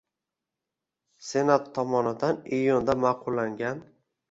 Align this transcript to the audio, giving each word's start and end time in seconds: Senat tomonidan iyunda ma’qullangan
Senat 1.27 1.69
tomonidan 1.77 2.41
iyunda 2.61 2.99
ma’qullangan 3.05 3.87